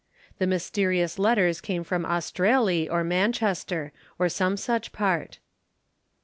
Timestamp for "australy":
2.07-2.89